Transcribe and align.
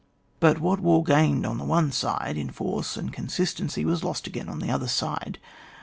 But 0.39 0.59
what 0.59 0.79
war 0.79 1.03
gained 1.03 1.45
on 1.45 1.59
the 1.59 1.63
one 1.63 1.91
side 1.91 2.35
in 2.35 2.49
force 2.49 2.97
and 2.97 3.13
consistency 3.13 3.85
was 3.85 4.03
lost 4.03 4.25
again 4.25 4.49
on 4.49 4.57
the 4.57 4.71
other 4.71 4.87
side. 4.87 5.37